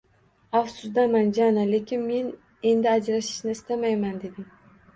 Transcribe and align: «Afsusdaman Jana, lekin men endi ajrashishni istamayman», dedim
«Afsusdaman 0.59 1.29
Jana, 1.39 1.65
lekin 1.75 2.03
men 2.07 2.33
endi 2.73 2.91
ajrashishni 2.95 3.57
istamayman», 3.61 4.21
dedim 4.27 4.53